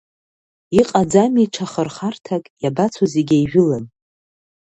Иҟаӡами 0.79 1.51
ҽа 1.53 1.65
хырхарҭак, 1.71 2.43
иабацо 2.61 3.05
зегь 3.13 3.33
еижәылан?! 3.37 3.85